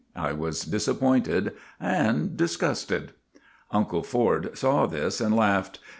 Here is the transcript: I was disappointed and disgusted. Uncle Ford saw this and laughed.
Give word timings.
I 0.15 0.31
was 0.33 0.63
disappointed 0.63 1.51
and 1.79 2.35
disgusted. 2.35 3.11
Uncle 3.69 4.01
Ford 4.01 4.49
saw 4.57 4.87
this 4.87 5.21
and 5.21 5.35
laughed. 5.35 5.77